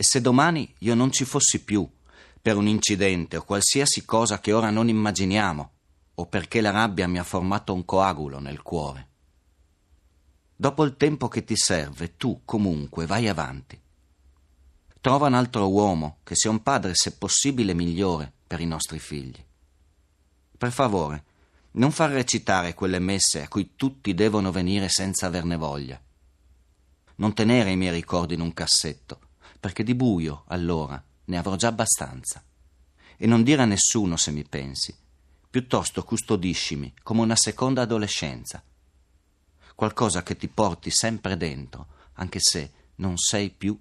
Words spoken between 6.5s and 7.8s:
la rabbia mi ha formato